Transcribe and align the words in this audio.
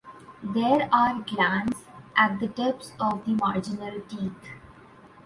There 0.41 0.89
are 0.91 1.21
glands 1.21 1.85
at 2.15 2.39
the 2.39 2.47
tips 2.47 2.93
of 2.99 3.23
the 3.23 3.33
marginal 3.35 4.01
teeth. 4.09 4.49